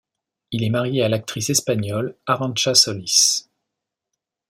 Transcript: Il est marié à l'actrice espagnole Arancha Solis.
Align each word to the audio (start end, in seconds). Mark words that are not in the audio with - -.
Il 0.49 0.63
est 0.63 0.71
marié 0.71 1.03
à 1.03 1.09
l'actrice 1.09 1.51
espagnole 1.51 2.17
Arancha 2.25 2.73
Solis. 2.73 3.47